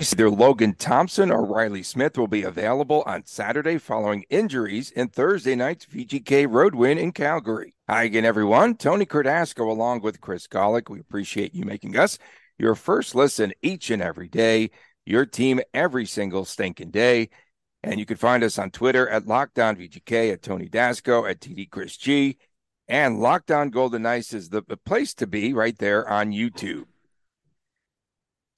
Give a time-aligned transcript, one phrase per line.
[0.00, 5.56] Either Logan Thompson or Reilly Smith will be available on Saturday following injuries in Thursday
[5.56, 7.74] night's VGK road win in Calgary.
[7.88, 8.76] Hi again, everyone.
[8.76, 10.88] Tony Cardasco along with Chris Golick.
[10.88, 12.16] We appreciate you making us
[12.58, 14.70] your first listen each and every day,
[15.04, 17.30] your team every single stinking day.
[17.82, 21.70] And you can find us on Twitter at Lockdown VGK, at Tony Dasco, at TD
[21.70, 22.38] Chris G.
[22.86, 26.84] And Locked On Golden Knights is the place to be right there on YouTube.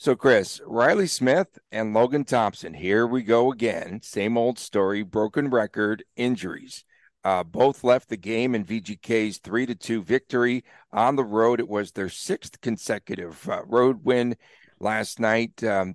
[0.01, 4.01] So, Chris, Reilly Smith and Logan Thompson, here we go again.
[4.01, 6.87] Same old story, broken record, injuries.
[7.23, 11.61] Uh, both left the game in VGK's 3 to 2 victory on the road.
[11.61, 14.37] It was their sixth consecutive uh, road win
[14.79, 15.63] last night.
[15.63, 15.95] Um,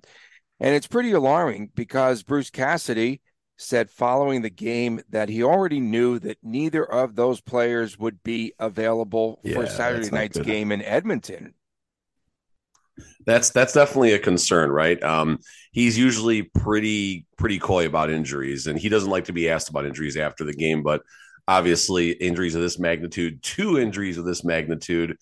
[0.60, 3.20] and it's pretty alarming because Bruce Cassidy
[3.56, 8.52] said following the game that he already knew that neither of those players would be
[8.60, 10.46] available yeah, for Saturday night's good.
[10.46, 11.54] game in Edmonton.
[13.26, 15.02] That's that's definitely a concern, right?
[15.02, 15.38] Um,
[15.72, 19.86] he's usually pretty pretty coy about injuries, and he doesn't like to be asked about
[19.86, 20.82] injuries after the game.
[20.82, 21.02] But
[21.48, 25.16] obviously, injuries of this magnitude, two injuries of this magnitude,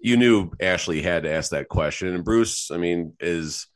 [0.00, 2.08] you knew Ashley had to ask that question.
[2.14, 3.66] And Bruce, I mean, is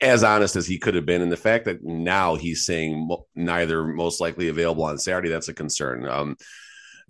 [0.00, 1.22] as honest as he could have been.
[1.22, 5.54] And the fact that now he's saying neither most likely available on Saturday, that's a
[5.54, 6.06] concern.
[6.08, 6.36] Um,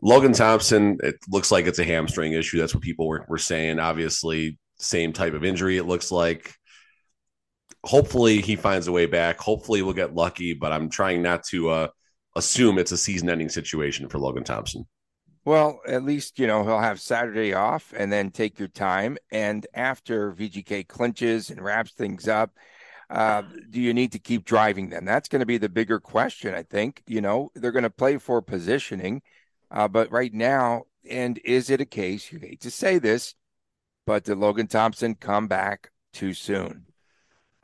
[0.01, 2.59] Logan Thompson, it looks like it's a hamstring issue.
[2.59, 3.79] That's what people were, were saying.
[3.79, 6.55] Obviously, same type of injury, it looks like.
[7.85, 9.39] Hopefully, he finds a way back.
[9.39, 11.89] Hopefully, we'll get lucky, but I'm trying not to uh,
[12.35, 14.87] assume it's a season ending situation for Logan Thompson.
[15.45, 19.17] Well, at least, you know, he'll have Saturday off and then take your time.
[19.31, 22.51] And after VGK clinches and wraps things up,
[23.09, 25.05] uh, do you need to keep driving them?
[25.07, 27.03] That's going to be the bigger question, I think.
[27.07, 29.23] You know, they're going to play for positioning.
[29.71, 33.35] Uh, but right now, and is it a case, you hate to say this,
[34.09, 36.87] but did Logan Thompson come back too soon?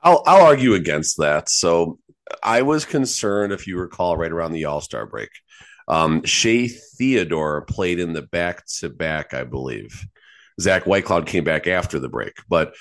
[0.03, 1.49] I'll I'll argue against that.
[1.49, 1.99] So
[2.43, 5.31] I was concerned, if you recall, right around the All Star break.
[5.88, 10.04] Um, Shea Theodore played in the back to back, I believe.
[10.60, 12.75] Zach Whitecloud came back after the break, but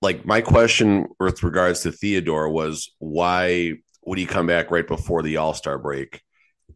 [0.00, 3.74] like my question with regards to Theodore was why
[4.06, 6.22] would he come back right before the All Star break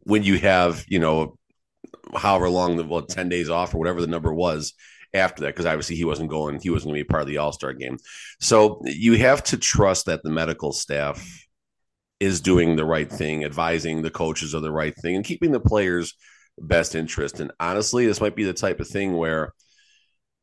[0.03, 1.39] when you have you know
[2.15, 4.75] however long the well, ten days off or whatever the number was
[5.13, 7.37] after that because obviously he wasn't going, he wasn't going to be part of the
[7.37, 7.97] All Star game.
[8.39, 11.25] So you have to trust that the medical staff
[12.19, 15.59] is doing the right thing, advising the coaches of the right thing, and keeping the
[15.59, 16.15] players'
[16.59, 17.39] best interest.
[17.39, 19.53] And honestly, this might be the type of thing where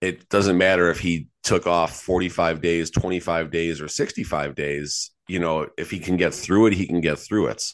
[0.00, 5.10] it doesn't matter if he took off 45 days, 25 days, or 65 days.
[5.28, 7.64] You know, if he can get through it, he can get through it.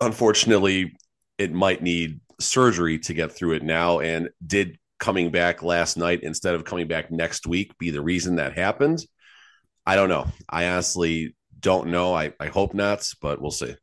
[0.00, 0.96] Unfortunately,
[1.38, 4.00] it might need surgery to get through it now.
[4.00, 8.36] And did coming back last night instead of coming back next week be the reason
[8.36, 9.04] that happened?
[9.84, 10.28] I don't know.
[10.48, 12.14] I honestly don't know.
[12.14, 13.74] I, I hope not, but we'll see.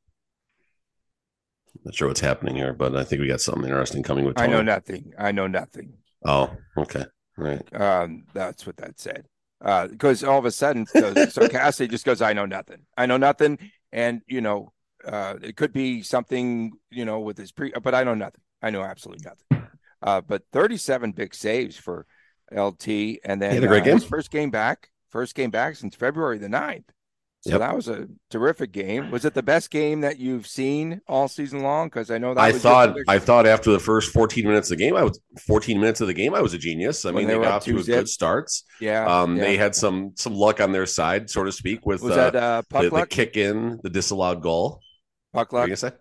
[1.83, 4.35] Not sure what's happening here, but I think we got something interesting coming with.
[4.35, 4.53] Tony.
[4.53, 5.11] I know nothing.
[5.17, 5.93] I know nothing.
[6.25, 7.05] Oh, okay,
[7.37, 7.61] right.
[7.73, 9.27] Um, that's what that said.
[9.63, 12.81] Uh, because all of a sudden, so, so Cassie just goes, "I know nothing.
[12.97, 13.59] I know nothing,"
[13.91, 14.73] and you know,
[15.05, 18.41] uh, it could be something, you know, with his pre, but I know nothing.
[18.61, 19.56] I know absolutely nothing.
[20.01, 22.05] Uh, but 37 big saves for
[22.51, 22.87] LT.
[23.23, 23.99] And then a great uh, game.
[23.99, 26.85] first game back, first game back since February the 9th.
[27.41, 27.59] So yep.
[27.59, 29.11] that was a terrific game.
[29.11, 31.87] Was it the best game that you've seen all season long?
[31.87, 34.83] Because I know that I thought I thought after the first 14 minutes of the
[34.83, 37.05] game, I was 14 minutes of the game, I was a genius.
[37.05, 38.63] I when mean, they, they got off to good starts.
[38.81, 39.43] Yeah, um, yeah.
[39.43, 42.35] they had some some luck on their side, so to speak, with was uh, that,
[42.35, 44.81] uh, the, the, kick in, the disallowed goal.
[45.31, 45.61] Puck luck.
[45.61, 45.91] What you say?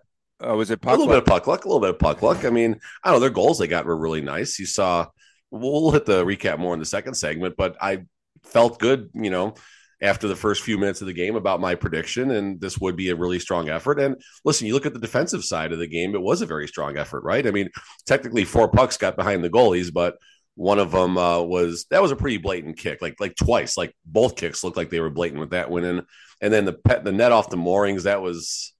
[0.45, 1.13] Uh, was it a little luck?
[1.13, 1.65] bit of puck luck?
[1.65, 2.45] A little bit of puck luck.
[2.45, 3.21] I mean, I don't know.
[3.21, 4.59] Their goals they got were really nice.
[4.59, 5.07] You saw.
[5.49, 8.05] We'll hit the recap more in the second segment, but I
[8.43, 9.09] felt good.
[9.13, 9.55] You know,
[10.01, 13.09] after the first few minutes of the game about my prediction, and this would be
[13.09, 13.99] a really strong effort.
[13.99, 16.67] And listen, you look at the defensive side of the game; it was a very
[16.67, 17.47] strong effort, right?
[17.47, 17.69] I mean,
[18.05, 20.17] technically, four pucks got behind the goalies, but
[20.55, 23.95] one of them uh, was that was a pretty blatant kick, like like twice, like
[24.05, 26.03] both kicks looked like they were blatant with that winning.
[26.41, 28.73] And then the pet, the net off the moorings, that was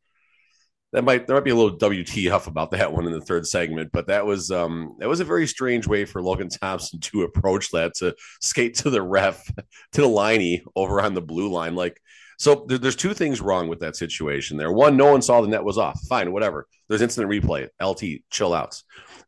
[0.93, 3.91] that might there might be a little WTF about that one in the third segment,
[3.91, 7.71] but that was um that was a very strange way for Logan Thompson to approach
[7.71, 9.45] that to skate to the ref
[9.91, 11.75] to the liney over on the blue line.
[11.75, 11.99] Like
[12.37, 14.71] So there, there's two things wrong with that situation there.
[14.71, 15.99] One, no one saw the net was off.
[16.07, 16.67] Fine, whatever.
[16.87, 17.67] There's instant replay.
[17.81, 18.81] LT, chill out.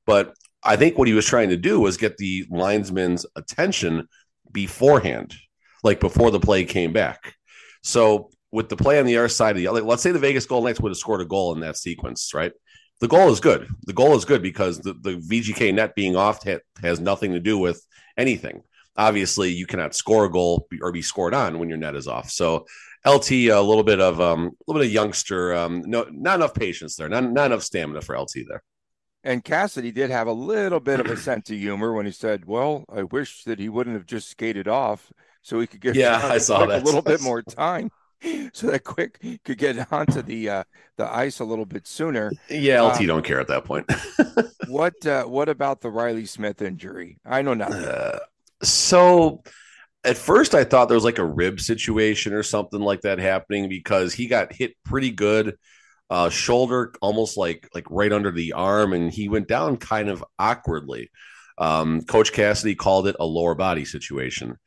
[0.05, 0.33] But
[0.63, 4.07] I think what he was trying to do was get the linesman's attention
[4.51, 5.35] beforehand,
[5.83, 7.35] like before the play came back.
[7.83, 10.45] So with the play on the other side of the like, let's say the Vegas
[10.45, 12.51] Golden Knights would have scored a goal in that sequence, right?
[12.99, 13.67] The goal is good.
[13.85, 17.39] The goal is good because the, the VGK net being off ha- has nothing to
[17.39, 17.85] do with
[18.17, 18.63] anything.
[18.97, 22.29] Obviously, you cannot score a goal or be scored on when your net is off.
[22.29, 22.65] So
[23.05, 26.53] LT a little bit of um a little bit of youngster um no not enough
[26.53, 28.61] patience there not not enough stamina for LT there.
[29.23, 32.45] And Cassidy did have a little bit of a sense of humor when he said,
[32.45, 35.11] "Well, I wish that he wouldn't have just skated off
[35.41, 37.91] so he could get yeah I saw that a little bit more time."
[38.53, 40.63] so that quick could get onto the uh,
[40.97, 42.31] the ice a little bit sooner.
[42.49, 43.89] Yeah, LT uh, don't care at that point.
[44.67, 47.19] what uh, what about the Reilly Smith injury?
[47.25, 47.83] I know nothing.
[47.83, 48.19] Uh,
[48.61, 49.41] so
[50.03, 53.69] at first I thought there was like a rib situation or something like that happening
[53.69, 55.57] because he got hit pretty good.
[56.09, 60.25] Uh, shoulder almost like like right under the arm, and he went down kind of
[60.39, 61.11] awkwardly.
[61.57, 64.57] Um, Coach Cassidy called it a lower body situation.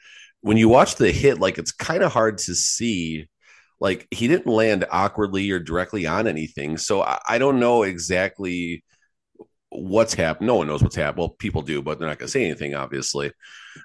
[0.41, 3.27] When you watch the hit, like it's kind of hard to see
[3.83, 6.77] like he didn't land awkwardly or directly on anything.
[6.79, 8.85] So I, I don't know exactly
[9.71, 10.47] what's happened.
[10.47, 11.19] No one knows what's happened.
[11.19, 13.33] Well, people do, but they're not going to say anything, obviously.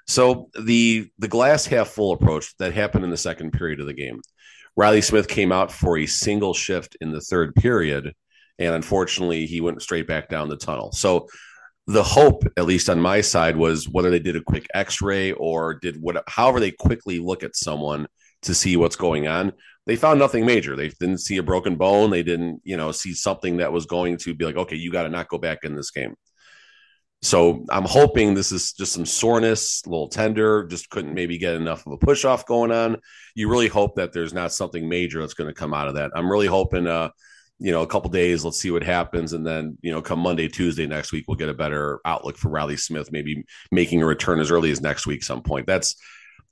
[0.06, 3.92] So the the glass half full approach that happened in the second period of the
[3.92, 4.20] game.
[4.76, 8.14] Reilly Smith came out for a single shift in the third period,
[8.60, 10.92] and unfortunately, he went straight back down the tunnel.
[10.92, 11.26] So
[11.88, 15.74] the hope, at least on my side, was whether they did a quick X-ray or
[15.74, 18.06] did what, however they quickly look at someone
[18.42, 19.52] to see what's going on
[19.88, 20.76] they found nothing major.
[20.76, 22.10] They didn't see a broken bone.
[22.10, 25.04] They didn't, you know, see something that was going to be like, okay, you got
[25.04, 26.14] to not go back in this game.
[27.22, 31.54] So I'm hoping this is just some soreness, a little tender, just couldn't maybe get
[31.54, 32.98] enough of a push off going on.
[33.34, 36.10] You really hope that there's not something major that's going to come out of that.
[36.14, 37.08] I'm really hoping, uh,
[37.58, 39.32] you know, a couple days, let's see what happens.
[39.32, 42.50] And then, you know, come Monday, Tuesday next week, we'll get a better outlook for
[42.50, 43.42] Reilly Smith, maybe
[43.72, 45.66] making a return as early as next week, some point.
[45.66, 45.96] That's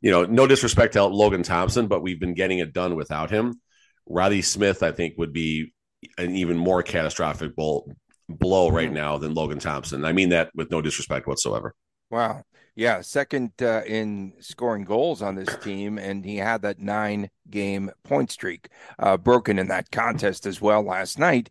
[0.01, 3.61] you know, no disrespect to Logan Thompson, but we've been getting it done without him.
[4.07, 5.73] Reilly Smith, I think, would be
[6.19, 7.87] an even more catastrophic blow,
[8.29, 8.95] blow right mm-hmm.
[8.95, 10.05] now than Logan Thompson.
[10.05, 11.75] I mean that with no disrespect whatsoever.
[12.11, 12.43] Wow.
[12.77, 17.91] Yeah, second uh, in scoring goals on this team, and he had that nine game
[18.05, 21.49] point streak uh, broken in that contest as well last night.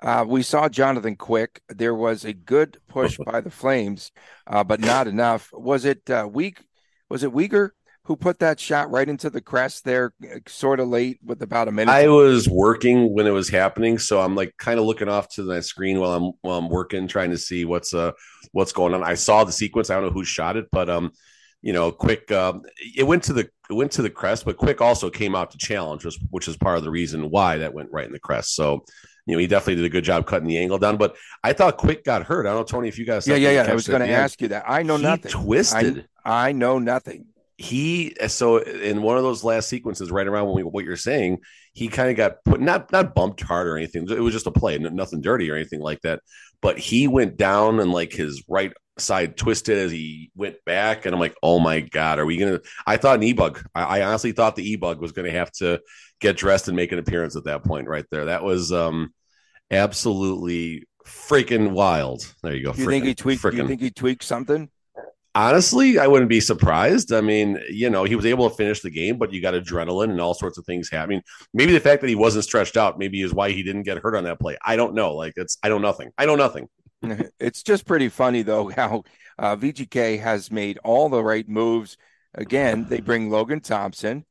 [0.00, 1.60] Uh, we saw Jonathan Quick.
[1.68, 4.12] There was a good push by the Flames,
[4.46, 5.50] uh, but not enough.
[5.52, 6.60] Was it uh, weak?
[7.10, 7.70] Was it Weegar
[8.08, 10.14] who put that shot right into the crest there,
[10.46, 11.92] sort of late with about a minute.
[11.92, 15.42] I was working when it was happening, so I'm like kind of looking off to
[15.42, 18.12] the screen while I'm while I'm working, trying to see what's uh
[18.52, 19.04] what's going on.
[19.04, 19.90] I saw the sequence.
[19.90, 21.12] I don't know who shot it, but um,
[21.60, 22.32] you know, quick.
[22.32, 22.62] Um,
[22.96, 25.58] it went to the it went to the crest, but quick also came out to
[25.58, 28.56] challenge, which, which is part of the reason why that went right in the crest.
[28.56, 28.86] So
[29.26, 30.96] you know, he definitely did a good job cutting the angle down.
[30.96, 31.14] But
[31.44, 32.46] I thought Quick got hurt.
[32.46, 33.28] I don't know, Tony, if you guys.
[33.28, 33.70] Yeah, yeah, yeah.
[33.70, 34.64] I was going to ask you that.
[34.66, 35.30] I know he nothing.
[35.30, 36.08] Twisted.
[36.24, 37.26] I, I, know nothing
[37.58, 41.38] he so in one of those last sequences right around when we, what you're saying
[41.72, 44.08] he kind of got put not not bumped hard or anything.
[44.08, 46.20] It was just a play nothing dirty or anything like that.
[46.62, 51.14] But he went down and like his right side twisted as he went back and
[51.14, 54.32] i'm like oh my god are we gonna i thought an e-bug i, I honestly
[54.32, 55.80] thought the e-bug was gonna have to
[56.20, 58.26] get dressed and make an appearance at that point right there.
[58.26, 59.12] That was um
[59.70, 62.32] absolutely freaking wild.
[62.42, 62.72] There you go.
[62.74, 64.68] You think he tweaked you think he tweaked something
[65.38, 67.12] honestly, I wouldn't be surprised.
[67.12, 70.10] I mean, you know, he was able to finish the game, but you got adrenaline
[70.10, 71.22] and all sorts of things happening.
[71.54, 74.16] Maybe the fact that he wasn't stretched out maybe is why he didn't get hurt
[74.16, 74.58] on that play.
[74.64, 75.14] I don't know.
[75.14, 76.10] Like it's I don't know nothing.
[76.18, 76.68] I know nothing.
[77.38, 79.04] It's just pretty funny though how
[79.38, 81.96] uh, VGK has made all the right moves.
[82.34, 84.24] Again, they bring Logan Thompson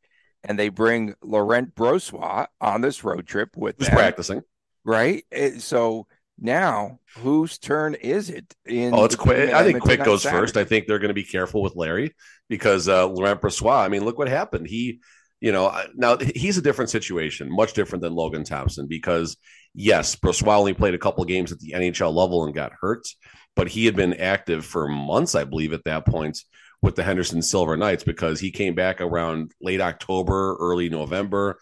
[0.44, 4.42] and they bring Laurent Brossoit on this road trip with Just them, practicing,
[4.84, 5.24] right?
[5.60, 6.08] So
[6.40, 8.54] now, whose turn is it?
[8.66, 9.52] In oh, it's quick.
[9.52, 10.42] I think Quick goes Saturday?
[10.42, 10.58] first.
[10.58, 12.16] I think they're going to be careful with Larry
[12.48, 13.84] because uh, Laurent Brossoit.
[13.84, 14.68] I mean, look what happened.
[14.68, 15.00] He,
[15.42, 19.38] you know, now he's a different situation, much different than Logan Thompson because
[19.74, 23.08] yes, Brossoit only played a couple games at the NHL level and got hurt,
[23.56, 26.40] but he had been active for months, I believe, at that point
[26.82, 31.58] with the Henderson Silver Knights because he came back around late October, early November,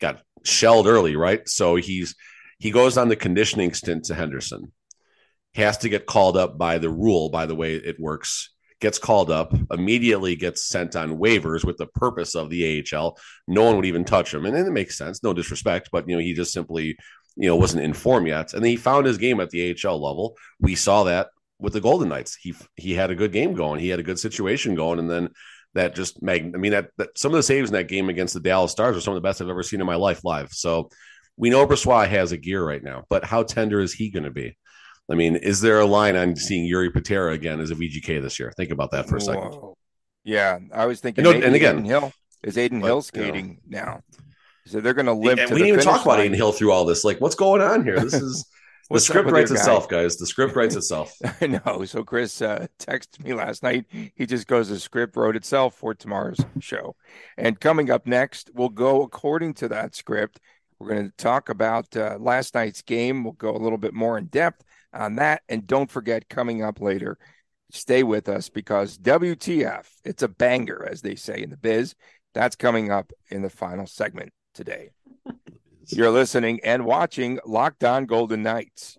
[0.00, 1.48] got shelled early, right?
[1.48, 2.14] So he's
[2.58, 4.72] he goes on the conditioning stint to Henderson,
[5.54, 8.50] has to get called up by the rule, by the way it works,
[8.80, 13.18] gets called up, immediately gets sent on waivers with the purpose of the AHL.
[13.46, 14.46] No one would even touch him.
[14.46, 16.96] And then it makes sense, no disrespect, but you know, he just simply,
[17.36, 18.52] you know, wasn't in form yet.
[18.52, 20.36] And then he found his game at the AHL level.
[20.60, 22.36] We saw that with the Golden Knights.
[22.36, 23.80] He he had a good game going.
[23.80, 25.30] He had a good situation going, and then
[25.74, 26.52] that just mag.
[26.54, 28.96] I mean, that, that some of the saves in that game against the Dallas Stars
[28.96, 30.52] are some of the best I've ever seen in my life live.
[30.52, 30.90] So
[31.38, 34.30] we know Brossoit has a gear right now, but how tender is he going to
[34.30, 34.56] be?
[35.10, 38.38] I mean, is there a line on seeing Jiri Patera again as a VGK this
[38.38, 38.52] year?
[38.56, 39.52] Think about that for a second.
[39.52, 39.78] Whoa.
[40.24, 41.26] Yeah, I was thinking.
[41.26, 43.00] And, and again, Adin Hill is Adin but, Hill you know.
[43.00, 44.02] skating now,
[44.66, 45.40] so they're going to limp.
[45.40, 46.20] And we didn't even talk about.
[46.20, 47.04] Adin Hill through all this.
[47.04, 47.98] Like, what's going on here?
[47.98, 48.44] This is
[48.90, 49.62] the script writes your guy?
[49.62, 50.16] itself, guys.
[50.18, 51.14] The script writes itself.
[51.40, 51.84] I know.
[51.86, 53.86] So Chris uh, texted me last night.
[54.14, 56.96] He just goes, the script wrote itself for tomorrow's show.
[57.38, 60.40] And coming up next, we'll go according to that script.
[60.78, 63.24] We're going to talk about uh, last night's game.
[63.24, 65.42] We'll go a little bit more in depth on that.
[65.48, 67.18] And don't forget, coming up later,
[67.70, 71.94] stay with us because WTF, it's a banger, as they say in the biz.
[72.34, 74.90] That's coming up in the final segment today.
[75.86, 78.98] You're listening and watching Locked On Golden Knights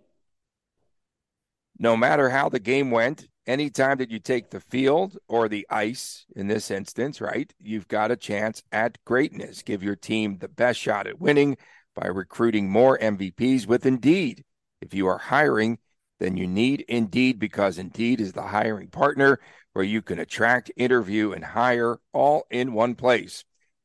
[1.80, 6.26] no matter how the game went, anytime that you take the field or the ice
[6.36, 9.64] in this instance, right, you've got a chance at greatness.
[9.64, 11.58] Give your team the best shot at winning
[11.96, 14.44] by recruiting more MVPs with Indeed.
[14.82, 15.80] If you are hiring,
[16.20, 19.40] then you need Indeed because Indeed is the hiring partner
[19.74, 23.44] where you can attract, interview, and hire all in one place.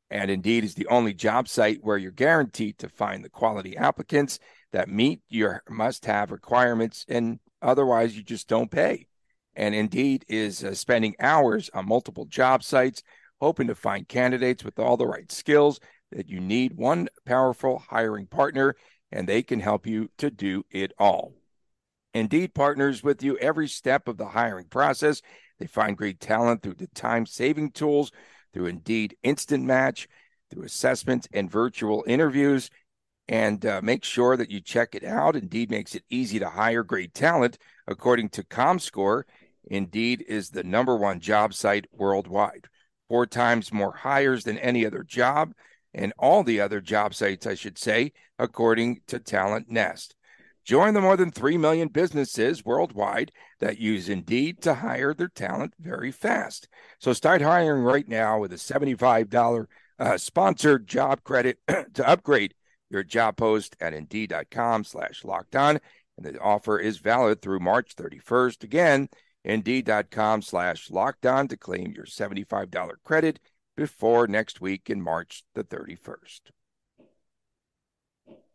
[0.09, 4.39] And Indeed is the only job site where you're guaranteed to find the quality applicants
[4.71, 9.07] that meet your must have requirements and Otherwise, you just don't pay.
[9.55, 13.03] And Indeed is uh, spending hours on multiple job sites,
[13.39, 15.79] hoping to find candidates with all the right skills
[16.11, 16.73] that you need.
[16.73, 18.75] One powerful hiring partner,
[19.11, 21.33] and they can help you to do it all.
[22.13, 25.21] Indeed partners with you every step of the hiring process.
[25.59, 28.11] They find great talent through the time saving tools,
[28.53, 30.07] through Indeed Instant Match,
[30.49, 32.69] through assessments and virtual interviews
[33.27, 35.35] and uh, make sure that you check it out.
[35.35, 37.57] Indeed makes it easy to hire great talent.
[37.87, 39.23] According to ComScore,
[39.67, 42.67] Indeed is the number one job site worldwide.
[43.07, 45.53] Four times more hires than any other job,
[45.93, 50.15] and all the other job sites, I should say, according to Talent Nest.
[50.65, 55.75] Join the more than 3 million businesses worldwide that use Indeed to hire their talent
[55.79, 56.67] very fast.
[56.99, 59.67] So start hiring right now with a $75
[59.99, 61.59] uh, sponsored job credit
[61.93, 62.55] to upgrade
[62.89, 65.79] your job post at indeed.com slash locked on.
[66.17, 68.63] And the offer is valid through March 31st.
[68.63, 69.09] Again,
[69.45, 73.39] indeed.com slash locked on to claim your $75 credit
[73.77, 76.41] before next week in March the 31st.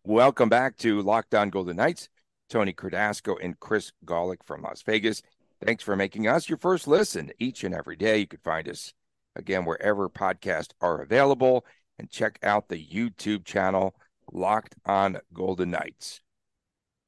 [0.04, 2.09] Welcome back to Locked On Golden Knights.
[2.49, 5.23] Tony Cardasco and Chris Golick from Las Vegas.
[5.64, 8.18] Thanks for making us your first listen each and every day.
[8.18, 8.92] You can find us
[9.37, 11.64] again wherever podcasts are available
[11.99, 13.94] and check out the YouTube channel
[14.32, 16.20] Locked on Golden Knights.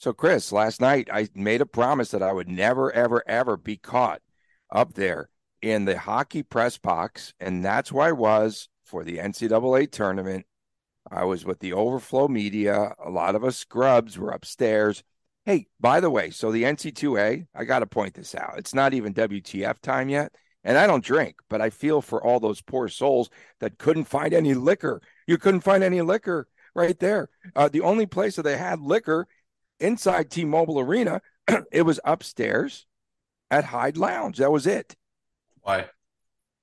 [0.02, 3.76] So, Chris, last night I made a promise that I would never, ever, ever be
[3.76, 4.20] caught
[4.68, 5.28] up there
[5.60, 7.34] in the hockey press box.
[7.38, 10.44] And that's where I was for the NCAA tournament.
[11.08, 12.96] I was with the overflow media.
[12.98, 15.04] A lot of us scrubs were upstairs.
[15.44, 18.58] Hey, by the way, so the NC2A, I got to point this out.
[18.58, 20.32] It's not even WTF time yet.
[20.64, 23.30] And I don't drink, but I feel for all those poor souls
[23.60, 25.00] that couldn't find any liquor.
[25.28, 27.28] You couldn't find any liquor right there.
[27.54, 29.28] Uh, the only place that they had liquor
[29.82, 31.20] inside T-Mobile Arena,
[31.72, 32.86] it was upstairs
[33.50, 34.38] at Hyde Lounge.
[34.38, 34.94] That was it.
[35.60, 35.86] Why?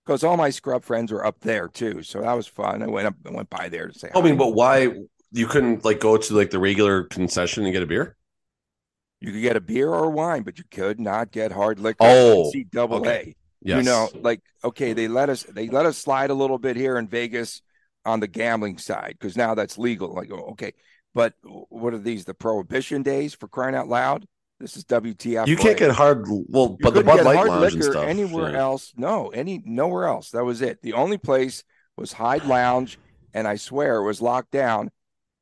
[0.06, 2.82] Because all my scrub friends were up there too, so that was fun.
[2.82, 4.10] I went up, I went by there to say.
[4.14, 4.92] Oh, I mean, but why
[5.32, 8.16] you couldn't like go to like the regular concession and get a beer?
[9.22, 11.98] you could get a beer or wine, but you could not get hard liquor.
[12.02, 13.10] Oh, double okay.
[13.10, 13.36] A.
[13.62, 13.78] Yes.
[13.80, 16.98] You know, like okay, they let us they let us slide a little bit here
[16.98, 17.62] in Vegas
[18.06, 20.14] on the gambling side because now that's legal.
[20.14, 20.74] Like, oh, okay,
[21.14, 22.26] but what are these?
[22.26, 24.26] The prohibition days for crying out loud?
[24.60, 25.48] This is WTF.
[25.48, 26.26] you can't get hard.
[26.28, 28.08] Well, but the Bud Light hard Lounge and liquor stuff.
[28.08, 28.60] anywhere yeah.
[28.60, 28.94] else.
[28.98, 30.32] No, any nowhere else.
[30.32, 30.82] That was it.
[30.82, 31.64] The only place
[31.96, 33.00] was Hyde Lounge,
[33.34, 34.92] and I swear it was locked down.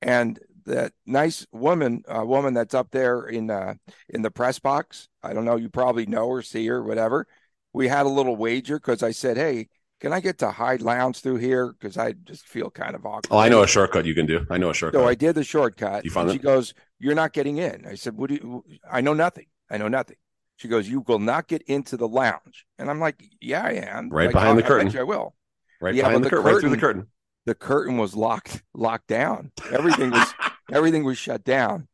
[0.04, 3.74] And that nice woman, uh, woman that's up there in uh,
[4.10, 5.10] in the press box.
[5.24, 5.56] I don't know.
[5.56, 7.26] You probably know or see her, whatever.
[7.74, 11.22] We had a little wager because I said, "Hey, can I get to Hyde Lounge
[11.22, 13.28] through here?" Because I just feel kind of awkward.
[13.32, 14.46] Oh, I know a shortcut you can do.
[14.50, 15.00] I know a shortcut.
[15.02, 16.06] So I did the shortcut.
[16.06, 16.44] You found and she it?
[16.44, 19.46] goes, "You're not getting in." I said, "What do you?" I know nothing.
[19.70, 20.18] I know nothing.
[20.58, 24.10] She goes, "You will not get into the lounge." And I'm like, "Yeah, I am.
[24.10, 24.92] Right Like, behind I- the I curtain.
[24.92, 25.36] you I will.
[25.82, 27.08] right yeah, behind the, the curtain, right through the curtain-.
[27.46, 29.52] The curtain was locked locked down.
[29.72, 30.34] Everything was
[30.72, 31.88] everything was shut down.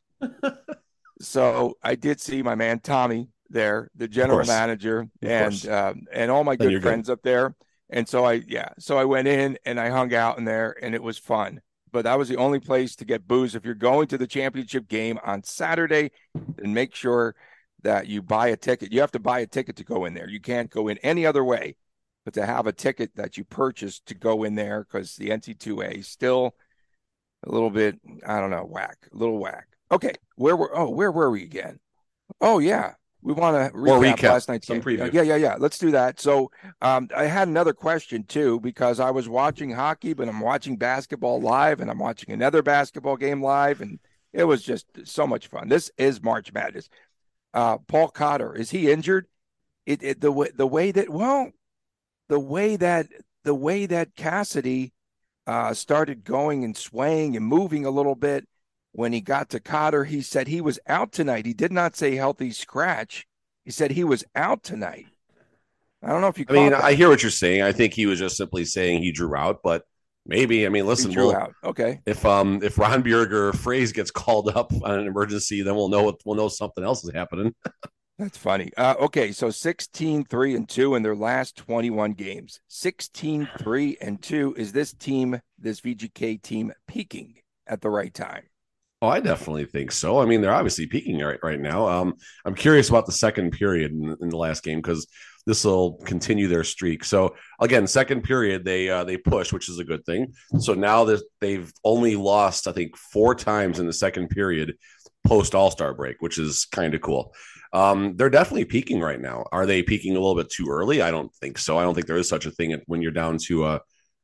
[1.21, 6.43] So I did see my man Tommy there, the general manager, and um, and all
[6.43, 6.87] my good you're good.
[6.87, 7.55] friends up there.
[7.93, 10.93] And so I yeah, so I went in and I hung out in there, and
[10.95, 11.61] it was fun.
[11.91, 13.55] But that was the only place to get booze.
[13.55, 17.35] If you're going to the championship game on Saturday, then make sure
[17.83, 18.91] that you buy a ticket.
[18.91, 20.27] You have to buy a ticket to go in there.
[20.27, 21.75] You can't go in any other way
[22.25, 26.03] but to have a ticket that you purchased to go in there because the NC2A
[26.03, 26.55] still
[27.45, 29.67] a little bit, I don't know, whack, a little whack.
[29.91, 31.79] Okay, where were oh where were we again?
[32.41, 34.81] Oh yeah, we want to recap, recap, last night's game.
[34.81, 35.11] Preview.
[35.13, 35.55] Yeah, yeah, yeah.
[35.57, 36.19] Let's do that.
[36.19, 36.51] So
[36.81, 41.41] um, I had another question too because I was watching hockey, but I'm watching basketball
[41.41, 43.99] live, and I'm watching another basketball game live, and
[44.33, 45.69] it was just so much fun.
[45.69, 46.89] This is March Madness.
[47.53, 49.27] Uh, Paul Cotter is he injured?
[49.85, 51.51] It, it the way the way that well,
[52.29, 53.07] the way that
[53.43, 54.93] the way that Cassidy
[55.47, 58.47] uh, started going and swaying and moving a little bit
[58.93, 60.05] when he got to Cotter.
[60.05, 61.45] He said he was out tonight.
[61.45, 63.27] He did not say healthy scratch.
[63.65, 65.07] He said he was out tonight.
[66.01, 66.45] I don't know if you.
[66.49, 66.83] I mean, that.
[66.83, 67.61] I hear what you're saying.
[67.61, 69.83] I think he was just simply saying he drew out, but
[70.25, 70.65] maybe.
[70.65, 71.53] I mean, listen, he drew we'll, out.
[71.63, 72.01] Okay.
[72.05, 76.15] If um if Rondbjerg phrase gets called up on an emergency, then we'll know what
[76.25, 77.53] we'll know something else is happening.
[78.19, 78.71] That's funny.
[78.77, 82.59] Uh, okay, so 16 3 and 2 in their last 21 games.
[82.67, 84.53] 16 3 and 2.
[84.55, 87.35] Is this team, this VGK team, peaking
[87.65, 88.43] at the right time?
[89.03, 90.21] Oh, I definitely think so.
[90.21, 91.89] I mean, they're obviously peaking right right now.
[91.89, 92.13] Um,
[92.45, 95.07] I'm curious about the second period in, in the last game because
[95.45, 97.03] this will continue their streak.
[97.03, 100.31] So again, second period they uh, they push, which is a good thing.
[100.57, 104.77] So now that they've only lost, I think, four times in the second period
[105.27, 107.33] post All Star break, which is kind of cool.
[107.73, 109.43] Um, they're definitely peaking right now.
[109.51, 111.01] Are they peaking a little bit too early?
[111.01, 111.77] I don't think so.
[111.77, 113.79] I don't think there is such a thing when you're down to uh,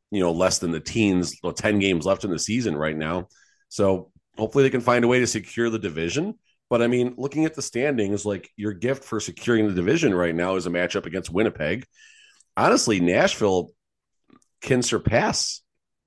[0.09, 3.27] you know, less than the teens, well, 10 games left in the season right now.
[3.67, 6.35] So hopefully they can find a way to secure the division.
[6.69, 10.35] But I mean, looking at the standings, like your gift for securing the division right
[10.35, 11.85] now is a matchup against Winnipeg.
[12.55, 13.71] Honestly, Nashville
[14.61, 15.61] can surpass.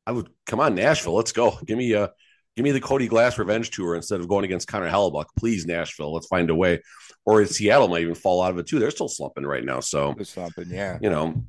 [0.07, 1.15] I would come on, Nashville.
[1.15, 1.59] Let's go.
[1.65, 2.11] Give me a
[2.57, 5.27] give me the Cody Glass revenge tour instead of going against Connor Hellebuyck.
[5.37, 6.13] Please, Nashville.
[6.13, 6.81] Let's find a way
[7.25, 8.79] or Seattle might even fall out of it too.
[8.79, 9.81] They're still slumping right now.
[9.81, 10.99] So They're slumping, yeah.
[11.01, 11.45] You know,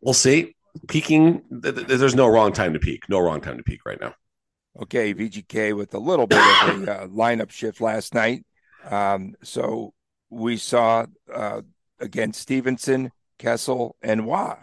[0.00, 0.54] we'll see.
[0.88, 3.08] Peaking, there's no wrong time to peak.
[3.08, 4.14] No wrong time to peak right now.
[4.80, 8.44] Okay, VGK with a little bit of a uh, lineup shift last night.
[8.88, 9.92] Um, so
[10.30, 11.62] we saw uh,
[12.00, 14.56] again Stephenson, Kessel, and Wah.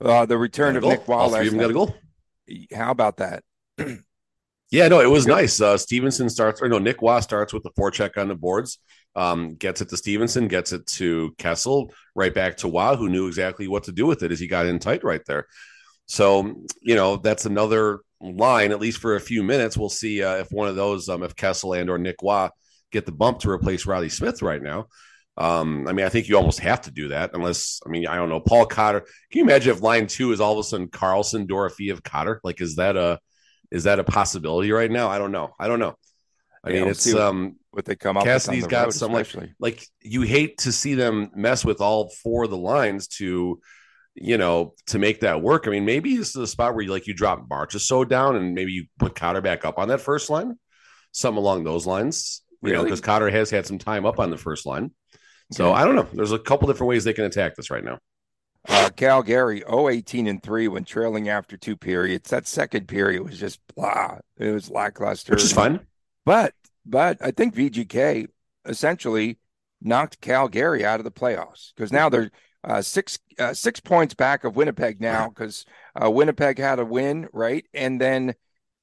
[0.00, 1.94] Uh, the return of Nick Roy All three of them got a goal.
[2.74, 3.44] How about that?
[4.70, 5.60] yeah, no, it was nice.
[5.60, 8.78] Uh, Stephenson starts, or no, Nick Wah starts with the forecheck on the boards
[9.14, 13.26] um, gets it to Stephenson, gets it to Kessel, right back to Wah, who knew
[13.26, 15.46] exactly what to do with it as he got in tight right there.
[16.06, 19.76] So, you know, that's another line, at least for a few minutes.
[19.76, 22.48] We'll see uh, if one of those, um, if Kessel and or Nick Roy
[22.90, 24.86] get the bump to replace Reilly Smith right now.
[25.36, 28.16] Um, I mean, I think you almost have to do that unless, I mean, I
[28.16, 29.00] don't know, Paul Cotter.
[29.00, 32.40] Can you imagine if line two is all of a sudden Karlsson Dorofeyev, Cotter?
[32.44, 33.18] Like, is that a,
[33.70, 35.08] is that a possibility right now?
[35.08, 35.54] I don't know.
[35.58, 35.96] I don't know.
[36.62, 38.24] I yeah, mean, it's um, what they come up.
[38.24, 39.54] Cassidy's got some especially.
[39.58, 43.58] like like you hate to see them mess with all four of the lines to,
[44.14, 45.66] you know, to make that work.
[45.66, 48.54] I mean, maybe this is the spot where you like you drop Marchessault down and
[48.54, 50.58] maybe you put Cotter back up on that first line,
[51.12, 52.42] something along those lines.
[52.62, 52.76] You really?
[52.76, 54.92] know, because Cotter has had some time up on the first line.
[55.52, 55.80] So okay.
[55.80, 56.08] I don't know.
[56.12, 57.98] There's a couple different ways they can attack this right now.
[58.68, 62.30] Uh, Calgary 018 and 3 when trailing after two periods.
[62.30, 64.18] That second period was just blah.
[64.36, 65.32] It was lackluster.
[65.32, 65.80] Which is fun.
[66.24, 66.54] But
[66.86, 68.28] but I think VGK
[68.64, 69.38] essentially
[69.80, 72.30] knocked Calgary out of the playoffs because now they're
[72.64, 75.64] uh, six uh, six points back of Winnipeg now because
[76.00, 78.34] uh, Winnipeg had a win right, and then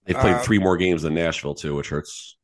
[0.05, 2.37] they played uh, three more games than Nashville too, which hurts.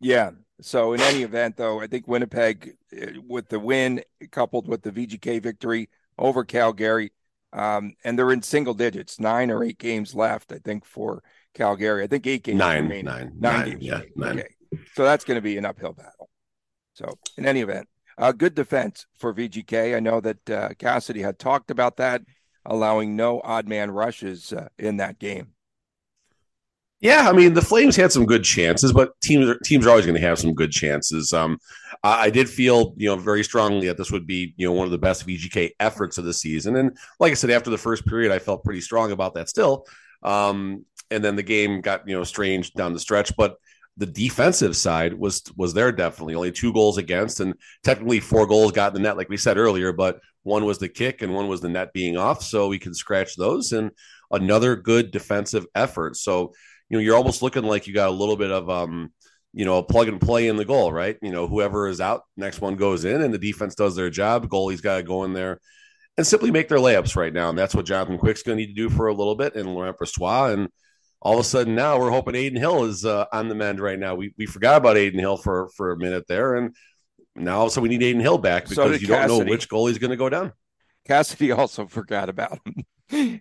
[0.00, 0.30] Yeah.
[0.62, 4.92] So in any event, though, I think Winnipeg, uh, with the win coupled with the
[4.92, 7.12] VGK victory over Calgary,
[7.52, 11.22] um, and they're in single digits, nine or eight games left, I think, for
[11.54, 12.02] Calgary.
[12.02, 13.06] I think eight games nine, remaining.
[13.06, 13.82] Nine, nine, nine games.
[13.82, 14.40] Yeah, nine.
[14.40, 14.48] Okay.
[14.94, 16.28] So that's going to be an uphill battle.
[16.94, 17.88] So in any event,
[18.20, 19.96] uh, good defense for VGK.
[19.96, 22.22] I know that uh, Cassidy had talked about that,
[22.66, 25.54] allowing no odd man rushes uh, in that game.
[27.00, 30.04] Yeah, I mean the Flames had some good chances, but teams are, teams are always
[30.04, 31.32] going to have some good chances.
[31.32, 31.58] Um,
[32.02, 34.84] I, I, did feel you know very strongly that this would be you know one
[34.84, 38.06] of the best VGK efforts of the season, and like I said, after the first
[38.06, 39.86] period, I felt pretty strong about that still.
[40.22, 43.56] Um, and then the game got you know strange down the stretch, but
[44.00, 48.72] the defensive side was was there definitely only two goals against and technically four goals
[48.72, 51.48] got in the net like we said earlier but one was the kick and one
[51.48, 52.42] was the net being off.
[52.42, 53.90] So we can scratch those and
[54.30, 56.16] another good defensive effort.
[56.16, 56.52] So
[56.88, 59.12] you know you're almost looking like you got a little bit of um
[59.52, 61.16] you know a plug and play in the goal right?
[61.22, 64.48] You know whoever is out next one goes in and the defense does their job.
[64.48, 65.60] Goalie's got to go in there
[66.16, 67.50] and simply make their layups right now.
[67.50, 69.74] And that's what jonathan quick's going to need to do for a little bit and
[69.74, 70.68] Laurent Brossoit and
[71.22, 73.98] all of a sudden now we're hoping Adin Hill is uh, on the mend right
[73.98, 74.14] now.
[74.14, 76.74] We we forgot about Adin Hill for for a minute there, and
[77.36, 79.28] now all of a sudden we need Adin Hill back because so you Cassidy.
[79.28, 80.52] don't know which goalie's going to go down.
[81.06, 82.84] Cassidy also forgot about him.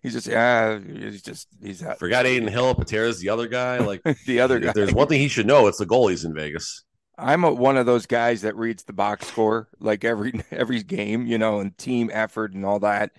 [0.02, 2.00] He's just yeah, he's just he's out.
[2.00, 2.74] forgot Adin Hill.
[2.76, 3.78] Patera's the other guy.
[3.78, 4.72] Like the other guy.
[4.74, 5.68] There's one thing he should know.
[5.68, 6.84] It's the goalies in Vegas.
[7.20, 11.28] I'm a, one of those guys that reads the box score like every every game,
[11.28, 13.12] you know, and team effort and all that.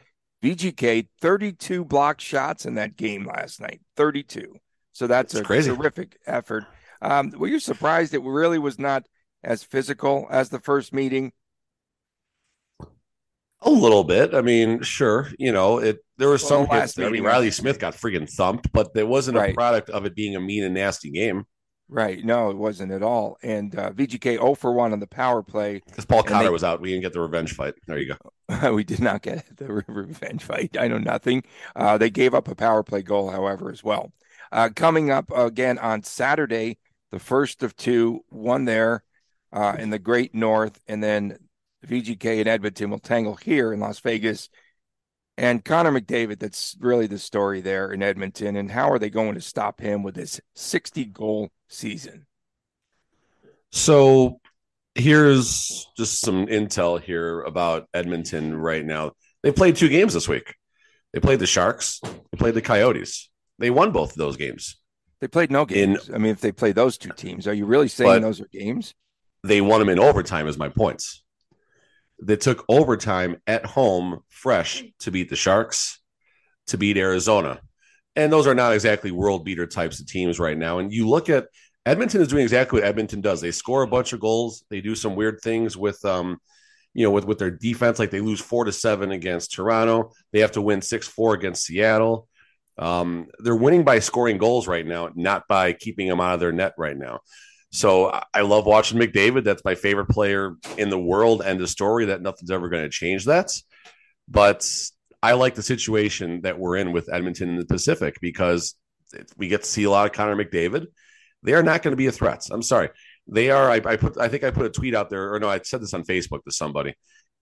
[0.43, 3.81] VGK 32 block shots in that game last night.
[3.97, 4.55] 32.
[4.93, 5.75] So that's, that's a crazy.
[5.75, 6.65] terrific effort.
[7.03, 9.07] Um, were you surprised it really was not
[9.43, 11.33] as physical as the first meeting?
[13.63, 14.35] A little bit.
[14.35, 15.29] I mean, sure.
[15.39, 15.99] You know, it.
[16.17, 16.99] There was well, some hits.
[16.99, 19.51] I mean, Reilly Smith got freaking thumped, but there wasn't right.
[19.51, 21.45] a product of it being a mean and nasty game.
[21.93, 22.25] Right.
[22.25, 23.37] No, it wasn't at all.
[23.43, 25.83] And uh, VGK 0 for 1 on the power play.
[25.85, 26.81] Because Paul Cotter they, was out.
[26.81, 27.75] We didn't get the revenge fight.
[27.89, 28.15] There you
[28.49, 28.73] go.
[28.75, 30.77] we did not get the revenge fight.
[30.79, 31.43] I know nothing.
[31.75, 34.13] Uh, they gave up a power play goal, however, as well.
[34.53, 36.79] Uh, coming up again on Saturday,
[37.11, 39.03] the first of two, one there
[39.53, 41.39] uh, in the Great North, and then
[41.87, 44.49] VGK and Edmonton will tangle here in Las Vegas.
[45.41, 48.57] And Connor McDavid, that's really the story there in Edmonton.
[48.57, 52.27] And how are they going to stop him with this 60 goal season?
[53.73, 54.43] So
[54.95, 59.13] here's just some intel here about Edmonton right now.
[59.43, 60.57] They played two games this week.
[61.15, 63.31] They played the Sharks, they played the Coyotes.
[63.59, 64.77] They won both of those games.
[65.23, 66.07] They played no games.
[66.07, 68.49] In, I mean, if they play those two teams, are you really saying those are
[68.53, 68.93] games?
[69.43, 71.23] They won them in overtime, is my points.
[72.23, 76.01] They took overtime at home, fresh, to beat the Sharks,
[76.69, 77.61] to beat Arizona.
[78.17, 80.79] And those are not exactly world beater types of teams right now.
[80.79, 81.47] And you look at
[81.87, 83.41] Edmonton is doing exactly what Edmonton does.
[83.41, 84.65] They score a bunch of goals.
[84.69, 86.39] They do some weird things with um,
[86.93, 87.99] you know, with with their defense.
[87.99, 90.13] Like they lose four to seven against Toronto.
[90.33, 92.29] They have to win six four against Seattle.
[92.79, 96.53] Um, they're winning by scoring goals right now, not by keeping them out of their
[96.53, 97.21] net right now.
[97.73, 99.45] So I love watching McDavid.
[99.45, 101.43] That's my favorite player in the world.
[101.43, 102.07] End of story.
[102.07, 103.53] That nothing's ever going to change that.
[104.29, 104.67] But
[105.23, 108.75] I like the situation that we're in with Edmonton in the Pacific because
[109.37, 110.87] we get to see a lot of Connor McDavid.
[111.43, 112.47] They are not going to be a threat.
[112.51, 112.91] I'm sorry.
[113.27, 113.71] They are.
[113.71, 114.19] I, I put.
[114.19, 116.45] I think I put a tweet out there, or no, I said this on Facebook
[116.45, 116.95] to somebody.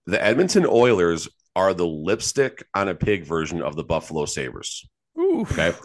[0.05, 4.87] The Edmonton Oilers are the lipstick on a pig version of the Buffalo Sabres.
[5.19, 5.51] Oof.
[5.51, 5.75] Okay.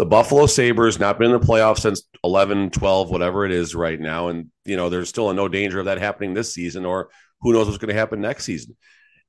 [0.00, 4.00] The Buffalo Sabres not been in the playoffs since 11, 12, whatever it is right
[4.00, 4.28] now.
[4.28, 7.10] And, you know, there's still no danger of that happening this season, or
[7.42, 8.78] who knows what's going to happen next season.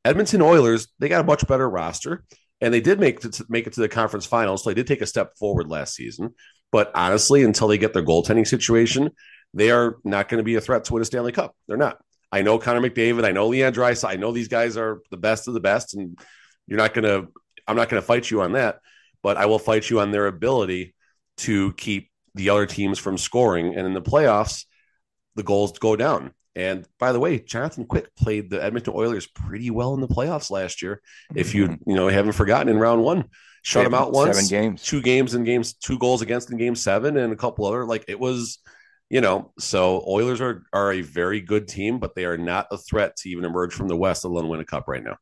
[0.05, 2.23] Edmonton Oilers, they got a much better roster,
[2.61, 4.63] and they did make it to, make it to the conference finals.
[4.63, 6.35] So they did take a step forward last season.
[6.71, 9.09] But honestly, until they get their goaltending situation,
[9.53, 11.53] they are not going to be a threat to win a Stanley Cup.
[11.67, 11.97] They're not.
[12.31, 13.25] I know Connor McDavid.
[13.25, 14.07] I know Leon Draisaitl.
[14.07, 16.17] I know these guys are the best of the best, and
[16.65, 17.27] you're not going to.
[17.67, 18.79] I'm not going to fight you on that
[19.23, 20.95] but I will fight you on their ability
[21.37, 23.75] to keep the other teams from scoring.
[23.75, 24.65] And in the playoffs,
[25.35, 26.33] the goals go down.
[26.55, 30.51] And by the way, Jonathan Quick played the Edmonton Oilers pretty well in the playoffs
[30.51, 31.01] last year.
[31.33, 31.89] If you mm-hmm.
[31.89, 33.25] you know haven't forgotten, in round one,
[33.63, 36.75] shut him out once, seven games, two games in games, two goals against in game
[36.75, 38.59] seven, and a couple other like it was,
[39.09, 39.53] you know.
[39.59, 43.29] So Oilers are are a very good team, but they are not a threat to
[43.29, 45.17] even emerge from the West, let alone win a cup right now.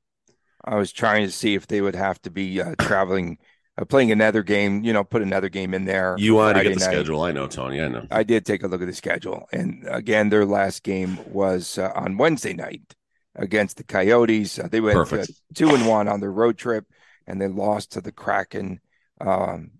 [0.65, 3.37] I was trying to see if they would have to be uh, traveling
[3.79, 6.15] uh, playing another game, you know, put another game in there.
[6.17, 6.91] You wanted to get the night.
[6.91, 7.21] schedule.
[7.21, 7.81] I know, Tony.
[7.81, 8.05] I know.
[8.11, 9.47] I did take a look at the schedule.
[9.51, 12.95] And again, their last game was uh, on Wednesday night
[13.35, 14.59] against the Coyotes.
[14.59, 16.85] Uh, they went uh, two and one on their road trip
[17.27, 18.81] and they lost to the Kraken.
[19.21, 19.71] Um,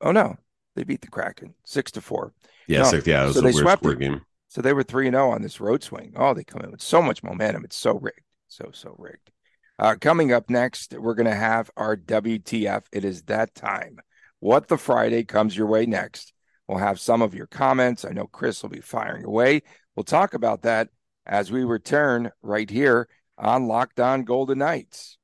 [0.00, 0.36] oh, no,
[0.76, 2.32] they beat the Kraken six to four.
[2.68, 4.20] Yeah, no, six, yeah, it was so a they weird, swept game.
[4.48, 6.12] So they were 3 and 0 on this road swing.
[6.14, 7.64] Oh, they come in with so much momentum.
[7.64, 8.20] It's so rigged.
[8.48, 9.31] So, so rigged.
[9.78, 12.84] Uh, coming up next, we're going to have our WTF.
[12.92, 13.98] It is that time.
[14.40, 16.32] What the Friday comes your way next.
[16.68, 18.04] We'll have some of your comments.
[18.04, 19.62] I know Chris will be firing away.
[19.94, 20.88] We'll talk about that
[21.26, 23.08] as we return right here
[23.38, 25.18] on Locked On Golden Knights.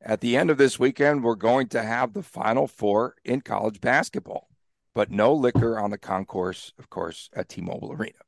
[0.00, 3.80] At the end of this weekend, we're going to have the Final Four in college
[3.80, 4.48] basketball,
[4.94, 8.18] but no liquor on the concourse, of course, at T Mobile Arena.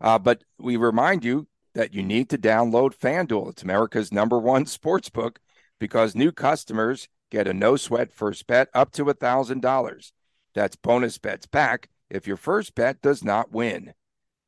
[0.00, 3.50] Uh, but we remind you that you need to download FanDuel.
[3.50, 5.38] It's America's number one sports book
[5.78, 10.12] because new customers get a no sweat first bet up to $1,000.
[10.56, 13.94] That's bonus bets back if your first bet does not win.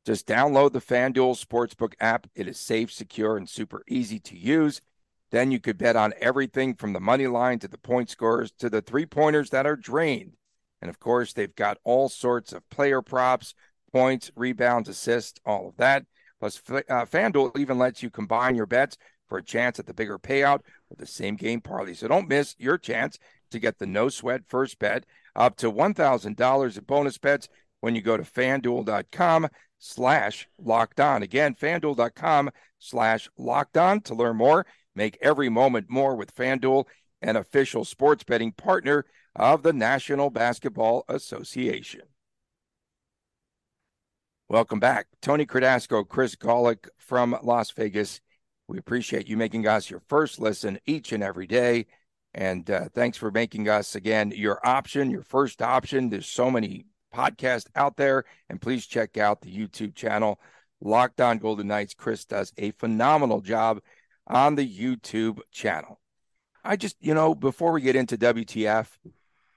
[0.05, 2.27] Just download the FanDuel Sportsbook app.
[2.35, 4.81] It is safe, secure, and super easy to use.
[5.31, 8.69] Then you could bet on everything from the money line to the point scores to
[8.69, 10.33] the three pointers that are drained.
[10.81, 13.53] And of course, they've got all sorts of player props,
[13.93, 16.03] points, rebounds, assists, all of that.
[16.41, 18.97] Plus, uh, FanDuel even lets you combine your bets
[19.29, 21.93] for a chance at the bigger payout with the same game parlay.
[21.93, 23.19] So don't miss your chance
[23.51, 27.47] to get the no sweat first bet up to $1,000 in bonus bets
[27.81, 31.21] when you go to fanduel.com slash locked on.
[31.21, 32.49] Again, fanduel.com
[32.79, 34.65] slash locked on to learn more.
[34.95, 36.85] Make every moment more with FanDuel,
[37.21, 42.01] an official sports betting partner of the National Basketball Association.
[44.51, 45.07] Welcome back.
[45.21, 48.19] Tony Cardasco, Chris Golick from Las Vegas.
[48.67, 51.85] We appreciate you making us your first listen each and every day.
[52.33, 56.09] And uh, thanks for making us, again, your option, your first option.
[56.09, 56.85] There's so many
[57.15, 58.25] podcasts out there.
[58.49, 60.37] And please check out the YouTube channel,
[60.81, 61.93] Locked On Golden Knights.
[61.93, 63.79] Chris does a phenomenal job
[64.27, 66.01] on the YouTube channel.
[66.61, 68.87] I just, you know, before we get into WTF,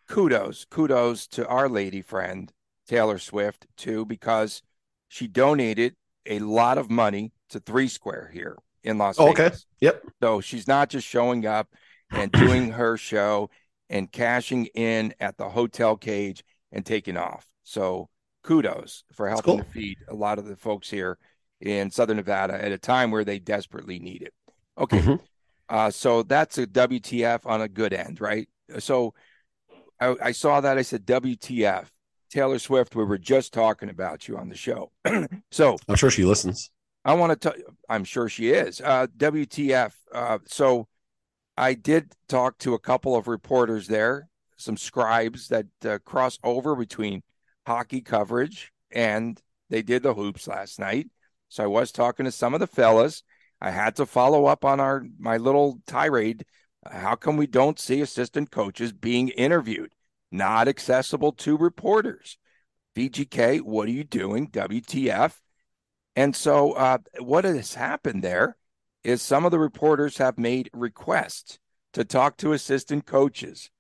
[0.07, 2.53] kudos, kudos to our lady friend,
[2.87, 4.63] Taylor Swift, too, because–
[5.09, 5.95] she donated
[6.27, 9.47] a lot of money to Three Square here in Las oh, Vegas.
[9.47, 9.59] Okay.
[9.81, 10.03] Yep.
[10.23, 11.69] So she's not just showing up
[12.11, 13.51] and doing her show
[13.91, 17.49] and cashing in at the hotel cage and taking off.
[17.63, 18.09] So
[18.43, 19.59] kudos for helping cool.
[19.59, 21.19] to feed a lot of the folks here
[21.61, 24.35] in Southern Nevada at a time where they desperately need it.
[24.79, 25.01] Okay.
[25.01, 25.15] Mm-hmm.
[25.69, 28.49] Uh, so that's a WTF on a good end, right?
[28.79, 29.15] So
[29.99, 30.77] I, I saw that.
[30.77, 31.87] I said, WTF.
[32.35, 34.91] Taylor Swift, we were just talking about you on the show.
[35.53, 36.69] so I'm sure she listens.
[37.05, 37.51] I want to.
[37.51, 38.81] Tell I'm sure she is.
[38.81, 39.93] Uh, WTF?
[40.13, 40.89] Uh, so
[41.57, 46.75] I did talk to a couple of reporters there, some scribes that uh, cross over
[46.75, 47.23] between
[47.69, 51.07] hockey coverage and they did the hoops last night.
[51.49, 53.23] So I was talking to some of the fellas.
[53.61, 56.45] I had to follow up on our my little tirade.
[56.85, 59.93] How come we don't see assistant coaches being interviewed?
[60.35, 62.37] Not accessible to reporters.
[62.97, 64.49] VGK, what are you doing?
[64.49, 65.35] WTF?
[66.17, 68.57] And so, uh, what has happened there
[69.03, 71.59] is some of the reporters have made requests
[71.93, 73.71] to talk to assistant coaches.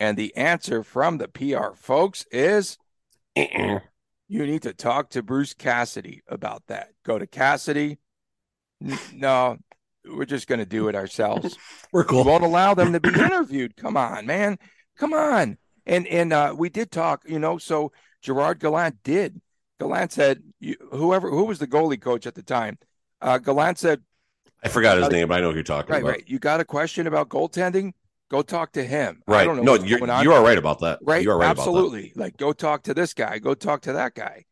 [0.00, 2.78] And the answer from the PR folks is
[3.36, 3.80] you
[4.28, 6.88] need to talk to Bruce Cassidy about that.
[7.04, 7.98] Go to Cassidy.
[9.14, 9.56] No,
[10.04, 11.56] we're just going to do it ourselves.
[11.92, 12.24] we're cool.
[12.24, 13.76] We won't allow them to be interviewed.
[13.76, 14.58] Come on, man.
[14.98, 15.58] Come on.
[15.86, 17.58] And and uh, we did talk, you know.
[17.58, 17.92] So
[18.22, 19.40] Gerard Gallant did.
[19.80, 22.78] Gallant said, you, whoever who was the goalie coach at the time,
[23.20, 24.02] uh, Gallant said,
[24.62, 26.12] I forgot his name, but I know who you're talking right, about.
[26.12, 27.92] Right, You got a question about goaltending?
[28.30, 29.22] Go talk to him.
[29.28, 29.46] Right.
[29.46, 30.98] no, you're, you are right about that.
[31.02, 31.22] Right.
[31.22, 32.12] You are right Absolutely.
[32.16, 33.38] Like, go talk to this guy.
[33.38, 34.46] Go talk to that guy.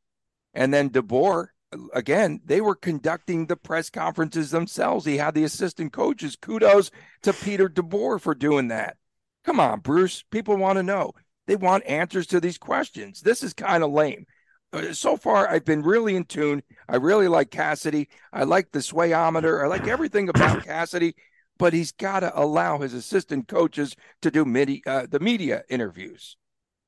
[0.53, 1.49] And then DeBoer,
[1.95, 5.07] again, they were conducting the press conferences themselves.
[5.07, 6.37] He had the assistant coaches.
[6.37, 6.91] Kudos
[7.23, 8.99] to Peter DeBoer for doing that.
[9.45, 10.25] Come on, Bruce.
[10.31, 11.13] People want to know.
[11.47, 13.21] They want answers to these questions.
[13.21, 14.27] This is kind of lame.
[14.73, 16.63] Uh, so far, I've been really in tune.
[16.89, 18.09] I really like Cassidy.
[18.33, 19.63] I like the swayometer.
[19.63, 21.15] I like everything about Cassidy,
[21.59, 26.37] but he's got to allow his assistant coaches to do midi, uh, the media interviews.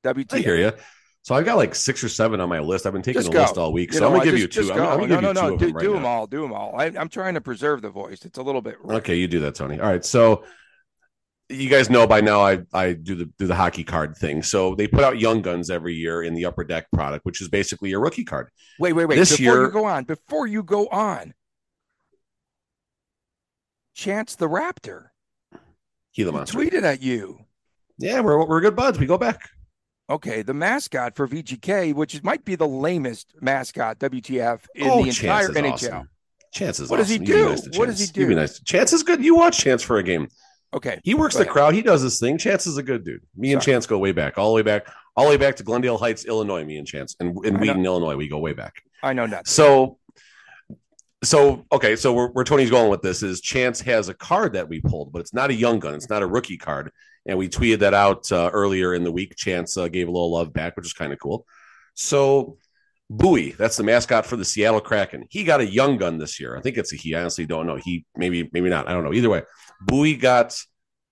[0.03, 0.33] WT.
[0.33, 0.71] I hear you.
[1.23, 2.85] So I've got like six or seven on my list.
[2.85, 3.41] I've been taking just the go.
[3.41, 5.21] list all week, you so know, I'm gonna give just, you 2 I'm, I'm, gonna
[5.21, 5.71] no, give no, you two no.
[5.71, 6.27] do, right do them all.
[6.27, 6.75] Do them all.
[6.79, 8.25] I, am trying to preserve the voice.
[8.25, 8.75] It's a little bit.
[8.87, 9.79] Okay, you do that, Tony.
[9.79, 10.05] All right.
[10.05, 10.43] So
[11.49, 14.41] you guys know by now I I do the do the hockey card thing.
[14.41, 17.47] So they put out Young Guns every year in the Upper Deck product, which is
[17.47, 18.49] basically a rookie card.
[18.79, 19.15] Wait, wait, wait.
[19.15, 21.33] This before year, you go on, before you go on,
[23.93, 25.07] Chance the Raptor.
[26.15, 27.39] Gila Monster tweeted at you.
[27.97, 28.99] Yeah, we're we're good buds.
[28.99, 29.49] We go back.
[30.09, 35.09] Okay, the mascot for VGK, which might be the lamest mascot WTF in oh, the
[35.09, 35.73] entire NHL.
[35.73, 36.09] Awesome.
[36.53, 37.19] Chance is what awesome.
[37.23, 37.79] does he do?
[37.79, 38.27] What does he do?
[38.27, 38.59] Be nice.
[38.61, 39.23] Chance is good.
[39.23, 40.27] You watch Chance for a game.
[40.73, 40.99] Okay.
[41.03, 41.53] He works the ahead.
[41.53, 41.73] crowd.
[41.73, 42.37] He does this thing.
[42.37, 43.21] Chance is a good dude.
[43.35, 43.53] Me Sorry.
[43.53, 45.97] and Chance go way back, all the way back, all the way back to Glendale
[45.97, 46.65] Heights, Illinois.
[46.65, 48.81] Me and Chance, and in Wheaton, Illinois, we go way back.
[49.01, 49.47] I know that.
[49.47, 49.99] So,
[51.23, 54.67] so okay, so where, where Tony's going with this is Chance has a card that
[54.67, 55.93] we pulled, but it's not a young gun.
[55.93, 56.91] It's not a rookie card,
[57.25, 59.35] and we tweeted that out uh, earlier in the week.
[59.37, 61.45] Chance uh, gave a little love back, which is kind of cool.
[61.93, 62.57] So.
[63.07, 65.27] Buoy, that's the mascot for the Seattle Kraken.
[65.29, 66.57] He got a young gun this year.
[66.57, 67.13] I think it's a he.
[67.13, 67.75] I honestly don't know.
[67.75, 68.89] He maybe maybe not.
[68.89, 69.13] I don't know.
[69.13, 69.43] Either way,
[69.81, 70.57] Buoy got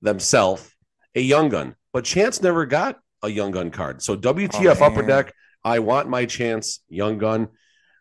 [0.01, 0.69] themselves
[1.15, 4.01] a young gun, but Chance never got a young gun card.
[4.01, 7.49] So WTF oh, Upper Deck, I want my chance, young gun.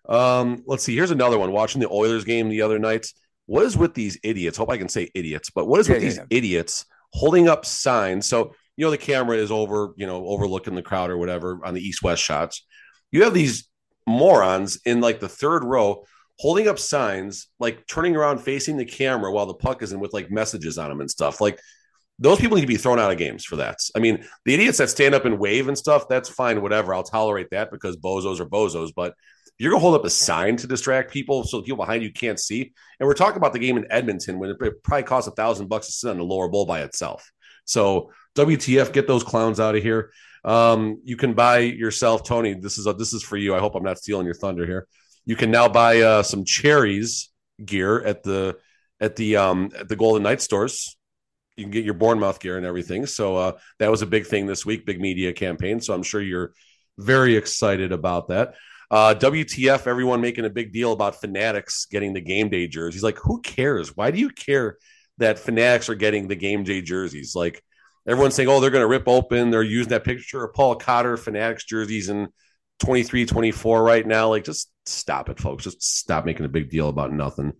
[0.08, 0.96] Um, let's see.
[0.96, 1.52] Here's another one.
[1.52, 3.06] Watching the Oilers game the other night.
[3.46, 4.58] What is with these idiots?
[4.58, 6.24] Hope I can say idiots, but what is yeah, with yeah, these yeah.
[6.30, 8.26] idiots holding up signs?
[8.26, 11.74] So you know the camera is over, you know, overlooking the crowd or whatever on
[11.74, 12.64] the east-west shots.
[13.10, 13.68] You have these
[14.06, 16.04] morons in like the third row
[16.42, 20.12] holding up signs, like turning around facing the camera while the puck is in with
[20.12, 21.40] like messages on them and stuff.
[21.40, 21.60] Like
[22.18, 23.78] those people need to be thrown out of games for that.
[23.94, 26.94] I mean, the idiots that stand up and wave and stuff, that's fine, whatever.
[26.94, 28.90] I'll tolerate that because bozos are bozos.
[28.92, 29.14] But
[29.56, 32.12] you're going to hold up a sign to distract people so the people behind you
[32.12, 32.72] can't see.
[32.98, 35.86] And we're talking about the game in Edmonton when it probably costs a thousand bucks
[35.86, 37.30] to sit on the lower bowl by itself.
[37.66, 40.10] So WTF, get those clowns out of here.
[40.44, 42.54] Um, you can buy yourself, Tony.
[42.54, 43.54] This is a, this is for you.
[43.54, 44.88] I hope I'm not stealing your thunder here.
[45.24, 47.30] You can now buy uh, some cherries
[47.64, 48.56] gear at the
[49.00, 50.96] at the um at the Golden Knight stores.
[51.56, 53.06] You can get your Bournemouth gear and everything.
[53.06, 55.80] So uh, that was a big thing this week, big media campaign.
[55.80, 56.54] So I'm sure you're
[56.98, 58.54] very excited about that.
[58.90, 59.86] Uh, WTF?
[59.86, 63.02] Everyone making a big deal about Fanatics getting the game day jerseys.
[63.02, 63.96] Like, who cares?
[63.96, 64.76] Why do you care
[65.18, 67.34] that Fanatics are getting the game day jerseys?
[67.34, 67.62] Like,
[68.06, 69.50] everyone's saying, oh, they're going to rip open.
[69.50, 72.28] They're using that picture of Paul Cotter Fanatics jerseys in
[72.82, 74.28] 23, 24 right now.
[74.28, 75.64] Like, just stop it, folks.
[75.64, 77.52] Just stop making a big deal about nothing.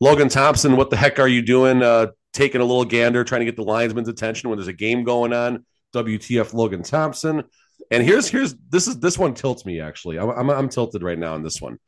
[0.00, 1.82] Logan Thompson, what the heck are you doing?
[1.82, 5.04] Uh, taking a little gander, trying to get the linesman's attention when there's a game
[5.04, 5.64] going on.
[5.94, 7.44] WTF Logan Thompson.
[7.90, 10.18] And here's here's this is this one tilts me actually.
[10.18, 11.78] I'm I'm, I'm tilted right now on this one.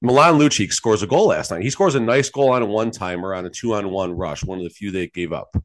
[0.00, 1.62] Milan Lucic scores a goal last night.
[1.62, 4.44] He scores a nice goal on a one timer on a two on one rush,
[4.44, 5.56] one of the few they gave up.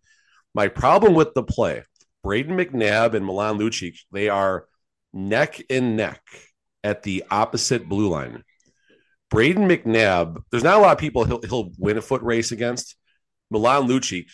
[0.53, 1.83] My problem with the play,
[2.23, 4.65] Braden McNabb and Milan Lucic, they are
[5.13, 6.21] neck and neck
[6.83, 8.43] at the opposite blue line.
[9.29, 12.95] Braden McNabb, there's not a lot of people he'll, he'll win a foot race against.
[13.49, 14.27] Milan Lucic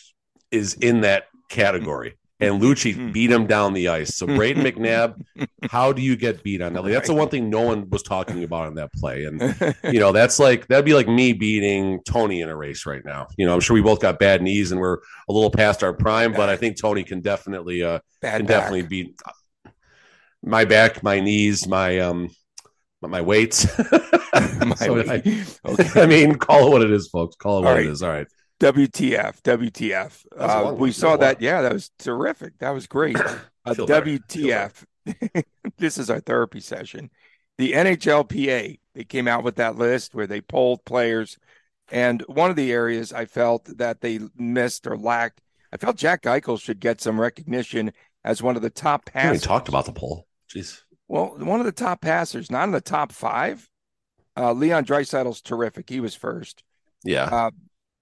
[0.52, 3.12] is in that category and Lucci hmm.
[3.12, 4.16] beat him down the ice.
[4.16, 5.22] So Braden McNabb,
[5.70, 6.84] how do you get beat on that?
[6.84, 9.26] Like, that's the one thing no one was talking about in that play.
[9.26, 13.04] And you know, that's like that'd be like me beating Tony in a race right
[13.04, 13.28] now.
[13.38, 14.98] You know, I'm sure we both got bad knees and we're
[15.30, 18.62] a little past our prime, but I think Tony can definitely uh bad can back.
[18.62, 19.16] definitely beat
[20.44, 22.30] my back, my knees, my um
[23.02, 23.68] my weights.
[24.34, 25.22] my so I,
[25.66, 25.90] okay.
[26.02, 27.36] I, mean, call it what it is, folks.
[27.36, 27.86] Call it what right.
[27.86, 28.02] it is.
[28.04, 28.28] All right.
[28.60, 30.26] WTF, WTF.
[30.36, 31.42] Uh, we saw that.
[31.42, 32.58] Yeah, that was terrific.
[32.60, 33.18] That was great.
[33.68, 34.86] Uh, WTF.
[35.78, 37.10] this is our therapy session.
[37.58, 41.38] The NHLPA, they came out with that list where they polled players.
[41.92, 45.42] And one of the areas I felt that they missed or lacked,
[45.74, 47.92] I felt Jack Eichel should get some recognition
[48.28, 49.42] as one of the top passers.
[49.42, 50.28] We talked about the poll.
[50.54, 50.82] Jeez.
[51.08, 53.68] Well, one of the top passers, not in the top five.
[54.36, 55.90] Uh, Leon Draisaitl's terrific.
[55.90, 56.62] He was first.
[57.06, 57.24] Yeah.
[57.24, 57.52] Uh,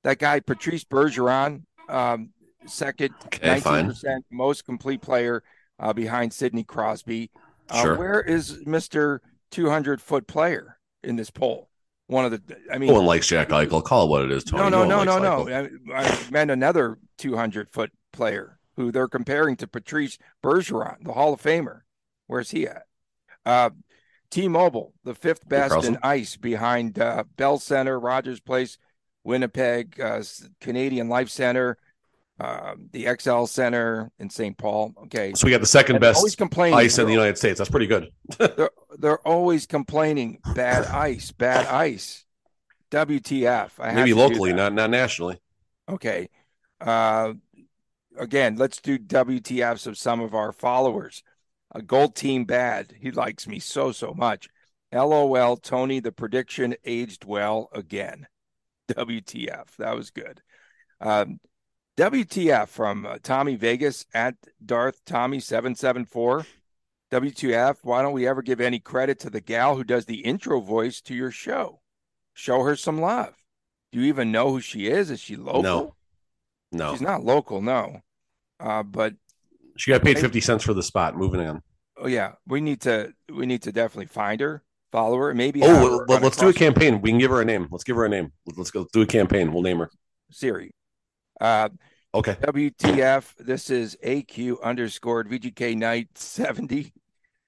[0.03, 2.31] that guy Patrice Bergeron, um,
[2.65, 5.43] second, nineteen percent most complete player
[5.79, 7.29] uh, behind Sidney Crosby.
[7.69, 7.97] Uh, sure.
[7.97, 11.69] Where is Mister Two Hundred Foot player in this poll?
[12.07, 13.83] One of the, I mean, no one likes Jack Eichel.
[13.83, 14.69] Call it what it is, Tony.
[14.69, 15.69] No, no, no, no, no.
[15.93, 21.33] I, I meant another 200 foot player who they're comparing to Patrice Bergeron, the Hall
[21.33, 21.81] of Famer.
[22.27, 22.85] Where's he at?
[23.45, 23.69] Uh,
[24.31, 28.77] T-Mobile, the fifth best in ice behind uh, Bell Center, Rogers Place,
[29.23, 30.21] Winnipeg, uh,
[30.59, 31.77] Canadian Life Center,
[32.39, 34.57] uh, the Xcel Center in St.
[34.57, 34.93] Paul.
[35.03, 37.57] Okay, so we got the second and best always complaining, ice in the United States.
[37.57, 38.09] That's pretty good.
[38.37, 42.25] they're, they're always complaining bad ice, bad ice.
[42.91, 43.71] WTF?
[43.79, 45.39] I Maybe locally, not not nationally.
[45.89, 46.29] Okay.
[46.79, 47.33] Uh,
[48.17, 51.23] again, let's do WTFs of some of our followers.
[51.73, 52.93] A gold team bad.
[52.99, 54.47] He likes me so so much.
[54.93, 55.99] LOL, Tony.
[55.99, 58.27] The prediction aged well again.
[58.89, 59.75] WTF.
[59.77, 60.41] That was good.
[61.01, 61.39] Um,
[61.97, 66.45] WTF from uh, Tommy Vegas at Darth Tommy 774.
[67.11, 70.59] WTF, why don't we ever give any credit to the gal who does the intro
[70.59, 71.79] voice to your show?
[72.33, 73.33] Show her some love.
[73.91, 75.09] Do you even know who she is?
[75.09, 75.63] Is she local?
[75.63, 75.95] No.
[76.71, 76.91] No.
[76.91, 78.01] She's not local, no.
[78.59, 79.13] Uh, but
[79.77, 81.17] she got paid 50 cents for the spot.
[81.17, 81.61] Moving on.
[81.97, 84.63] Oh yeah, we need to we need to definitely find her
[84.95, 85.61] follow her, Maybe.
[85.61, 87.01] Oh, well, let's do a campaign.
[87.01, 87.67] We can give her a name.
[87.69, 88.31] Let's give her a name.
[88.55, 89.51] Let's go do a campaign.
[89.51, 89.91] We'll name her
[90.31, 90.73] Siri.
[91.39, 91.69] Uh,
[92.13, 92.35] okay.
[92.41, 93.35] WTF?
[93.37, 96.93] This is AQ underscored VGK Night seventy.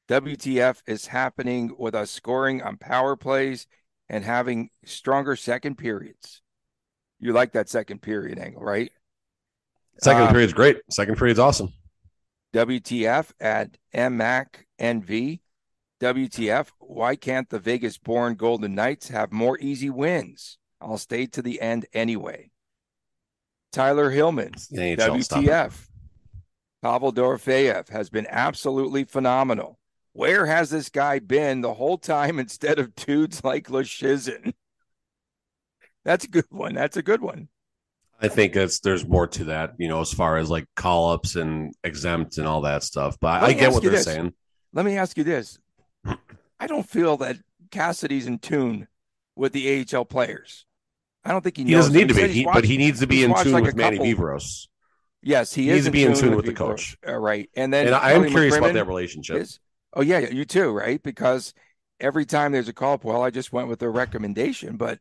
[0.09, 3.67] WTF is happening with us scoring on power plays
[4.09, 6.41] and having stronger second periods.
[7.19, 8.91] You like that second period angle, right?
[10.01, 10.77] Second uh, period's great.
[10.89, 11.73] Second period's awesome.
[12.53, 15.39] WTF at MACNV.
[15.99, 20.59] WTF, why can't the Vegas born Golden Knights have more easy wins?
[20.79, 22.51] I'll stay to the end anyway.
[23.71, 25.87] Tyler Hillman, WTF.
[26.83, 29.79] Pavel Dorofeyev has been absolutely phenomenal.
[30.13, 34.53] Where has this guy been the whole time instead of dudes like Leschyshyn?
[36.05, 36.75] That's a good one.
[36.75, 37.49] That's a good one.
[38.19, 41.35] I think it's there's more to that, you know, as far as like call ups
[41.35, 43.17] and exempt and all that stuff.
[43.19, 44.05] But I get what they're this.
[44.05, 44.33] saying.
[44.73, 45.59] Let me ask you this:
[46.59, 47.37] I don't feel that
[47.69, 48.87] Cassidy's in tune
[49.35, 50.65] with the AHL players.
[51.23, 53.07] I don't think he, he doesn't need to be, he, watched, but he needs to
[53.07, 54.67] be in tune like with Manny Viveiros.
[55.21, 56.97] Yes, he, he needs to be in tune with, with the coach.
[57.05, 59.37] Uh, right, and then and I am curious McCrimmon about that relationship.
[59.37, 59.59] Is,
[59.93, 61.01] oh yeah, you too, right?
[61.03, 61.53] Because
[61.99, 64.99] every time there's a call up, well, I just went with a recommendation, but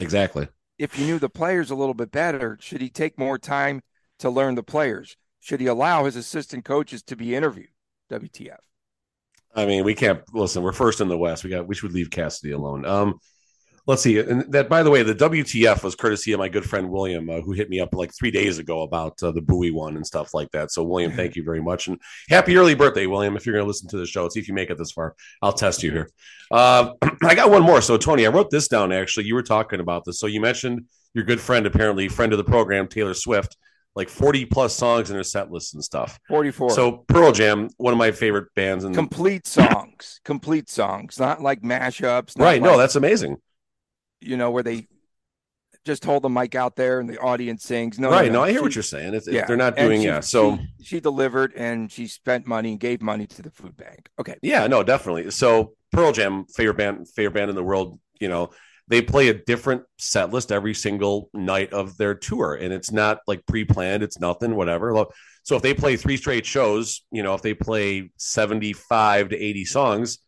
[0.00, 0.48] exactly.
[0.78, 3.82] If you knew the players a little bit better, should he take more time
[4.20, 5.16] to learn the players?
[5.40, 7.70] Should he allow his assistant coaches to be interviewed?
[8.10, 8.58] WTF?
[9.54, 10.62] I mean, we can't listen.
[10.62, 11.42] We're first in the West.
[11.42, 11.66] We got.
[11.66, 12.84] We should leave Cassidy alone.
[12.84, 13.18] Um,
[13.88, 14.18] Let's see.
[14.18, 17.40] And that, by the way, the WTF was courtesy of my good friend William, uh,
[17.40, 20.34] who hit me up like three days ago about uh, the Bowie one and stuff
[20.34, 20.70] like that.
[20.70, 21.88] So, William, thank you very much.
[21.88, 23.34] And happy early birthday, William.
[23.34, 25.16] If you're going to listen to the show, see if you make it this far.
[25.40, 26.10] I'll test you here.
[26.50, 27.80] Uh, I got one more.
[27.80, 29.24] So, Tony, I wrote this down actually.
[29.24, 30.20] You were talking about this.
[30.20, 30.84] So, you mentioned
[31.14, 33.56] your good friend, apparently, friend of the program, Taylor Swift,
[33.96, 36.20] like 40 plus songs in her set list and stuff.
[36.28, 36.72] 44.
[36.72, 38.84] So, Pearl Jam, one of my favorite bands.
[38.84, 42.36] And complete songs, complete songs, not like mashups.
[42.36, 42.60] Not right.
[42.60, 43.38] like, no, that's amazing.
[44.20, 44.88] You know, where they
[45.84, 47.98] just hold the mic out there and the audience sings.
[47.98, 48.30] No, right.
[48.30, 49.20] No, I hear She- what you're saying.
[49.26, 50.20] Yeah, they're not doing, she- yeah.
[50.20, 54.10] So, she, she delivered and she spent money and gave money to the food bank.
[54.18, 54.36] Okay.
[54.42, 55.30] Yeah, no, definitely.
[55.30, 57.98] So Pearl Jam, favorite band, favorite band in the world.
[58.20, 58.50] You know,
[58.88, 63.20] they play a different set list every single night of their tour, and it's not
[63.26, 64.02] like pre-planned.
[64.02, 65.06] It's nothing, whatever.
[65.44, 69.64] So if they play three straight shows, you know, if they play seventy-five to eighty
[69.64, 70.18] songs,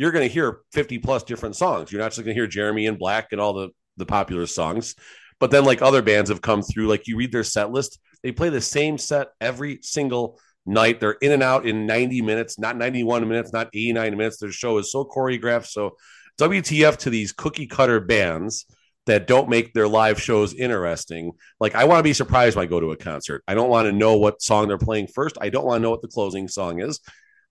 [0.00, 1.92] you're going to hear fifty plus different songs.
[1.92, 4.94] You're not just going to hear Jeremy and Black and all the the popular songs.
[5.38, 8.32] But then, like other bands have come through, like you read their set list, they
[8.32, 11.00] play the same set every single night.
[11.00, 14.38] They're in and out in 90 minutes, not 91 minutes, not 89 minutes.
[14.38, 15.66] Their show is so choreographed.
[15.66, 15.96] So,
[16.40, 18.64] WTF to these cookie cutter bands
[19.04, 21.32] that don't make their live shows interesting.
[21.58, 23.44] Like, I want to be surprised when I go to a concert.
[23.46, 25.36] I don't want to know what song they're playing first.
[25.42, 27.00] I don't want to know what the closing song is.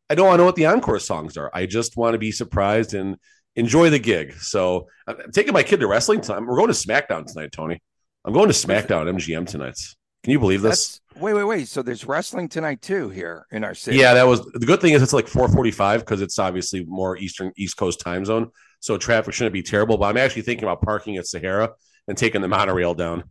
[0.10, 1.52] I don't want to know what the encore songs are.
[1.54, 3.18] I just want to be surprised and
[3.56, 4.34] enjoy the gig.
[4.40, 6.42] So, I'm taking my kid to wrestling tonight.
[6.42, 7.82] We're going to SmackDown tonight, Tony.
[8.26, 9.78] I'm going to SmackDown MGM tonight.
[10.24, 11.00] Can you believe this?
[11.14, 11.68] That's wait, wait, wait.
[11.68, 13.98] So there's wrestling tonight too here in our city.
[13.98, 17.52] Yeah, that was the good thing is it's like 4:45 because it's obviously more eastern
[17.56, 18.50] East Coast time zone,
[18.82, 19.98] so traffic shouldn't be terrible.
[19.98, 21.72] But I'm actually thinking about parking at Sahara
[22.08, 23.24] and taking the monorail down.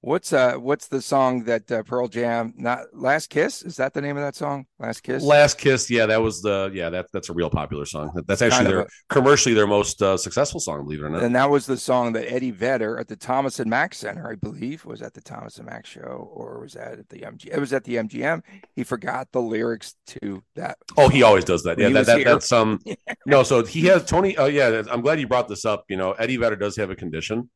[0.00, 3.62] What's uh what's the song that uh, Pearl Jam not Last Kiss?
[3.62, 4.66] Is that the name of that song?
[4.78, 5.24] Last Kiss?
[5.24, 8.12] Last Kiss, yeah, that was the yeah that that's a real popular song.
[8.28, 11.24] That's actually Kind their commercially their most uh, successful song, believe it or not.
[11.24, 14.36] and that was the song that Eddie Vedder at the Thomas and Mack Center, I
[14.36, 17.58] believe, was at the Thomas and Mack show, or was that at the MGM It
[17.58, 18.42] was at the MGM.
[18.76, 20.78] He forgot the lyrics to that.
[20.96, 21.76] Oh, he always does that.
[21.76, 22.78] Yeah, that, that that's um
[23.26, 23.42] no.
[23.42, 24.36] So he has Tony.
[24.36, 25.86] Oh yeah, I'm glad you brought this up.
[25.88, 27.50] You know, Eddie Vedder does have a condition.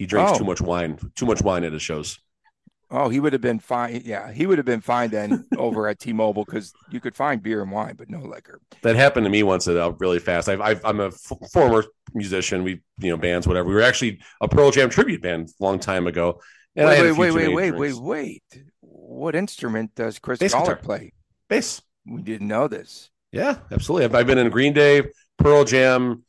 [0.00, 0.38] He drinks Oh.
[0.38, 0.98] too much wine.
[1.14, 2.18] Too much wine at his shows.
[2.90, 4.00] Oh, he would have been fine.
[4.02, 7.60] Yeah, he would have been fine then over at T-Mobile because you could find beer
[7.60, 8.62] and wine, but no liquor.
[8.80, 9.68] That happened to me once.
[9.68, 10.48] Uh, really fast.
[10.48, 11.84] I've, I've, I'm a f- former
[12.14, 12.64] musician.
[12.64, 13.68] We you know bands whatever.
[13.68, 16.40] We were actually a Pearl Jam tribute band a long time ago.
[16.76, 18.62] And I wait, wait, wait, wait, wait, wait.
[18.80, 21.12] What instrument does Chris Bass play?
[21.50, 21.82] Bass.
[22.06, 23.10] We didn't know this.
[23.32, 24.06] Yeah, absolutely.
[24.06, 25.02] I've, I've been in Green Day,
[25.36, 26.24] Pearl Jam,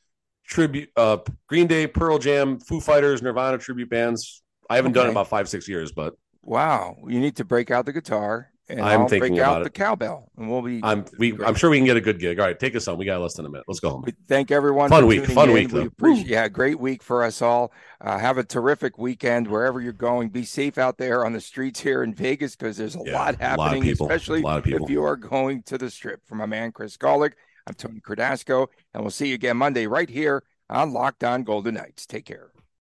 [0.51, 4.43] tribute, uh, Green Day, Pearl Jam, Foo Fighters, Nirvana tribute bands.
[4.69, 5.11] I haven't done it Okay.
[5.11, 9.01] about five, six years, but Wow, you need to break out the guitar and I'm
[9.01, 10.81] I'll thinking break out about the cowbell, and we'll be.
[10.81, 11.47] I'm we Great.
[11.47, 12.39] I'm sure we can get a good gig.
[12.39, 12.97] All right, take us home.
[12.97, 13.65] We got less than a minute.
[13.67, 14.03] Let's go home.
[14.05, 14.89] We thank everyone.
[14.89, 15.53] Fun week, fun in.
[15.53, 17.71] week, We appreciate, yeah, great week for us all.
[17.99, 20.29] Uh, have a terrific weekend wherever you're going.
[20.29, 23.35] Be safe out there on the streets here in Vegas because there's a Yeah, lot
[23.35, 24.85] a lot of happening, especially a lot people.
[24.85, 26.21] if you are going to the strip.
[26.25, 27.33] For my man Chris Golick,
[27.67, 31.75] I'm Tony Cardasco, and we'll see you again Monday right here on Locked On Golden
[31.75, 32.05] Knights.
[32.05, 32.51] Take care.